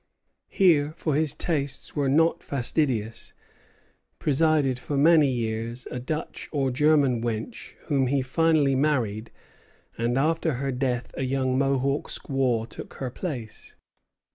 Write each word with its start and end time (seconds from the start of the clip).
Here 0.49 0.95
for 0.97 1.13
his 1.13 1.35
tastes 1.35 1.95
were 1.95 2.09
not 2.09 2.41
fastidious 2.41 3.35
presided 4.17 4.79
for 4.79 4.97
many 4.97 5.31
years 5.31 5.87
a 5.91 5.99
Dutch 5.99 6.49
or 6.51 6.71
German 6.71 7.21
wench 7.21 7.73
whom 7.81 8.07
he 8.07 8.23
finally 8.23 8.73
married; 8.75 9.29
and 9.99 10.17
after 10.17 10.53
her 10.55 10.71
death 10.71 11.13
a 11.17 11.23
young 11.23 11.55
Mohawk 11.55 12.09
squaw 12.09 12.67
took 12.67 12.95
her 12.95 13.11
place. 13.11 13.75